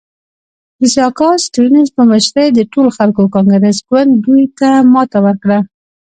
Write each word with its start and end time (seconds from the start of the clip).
د 0.79 0.81
سیاکا 0.93 1.29
سټیونز 1.45 1.87
په 1.95 2.01
مشرۍ 2.11 2.47
د 2.53 2.59
ټولو 2.71 2.89
خلکو 2.97 3.31
کانګرس 3.35 3.77
ګوند 3.89 4.11
دوی 4.25 4.43
ته 4.57 4.69
ماته 4.93 5.19
ورکړه. 5.25 5.59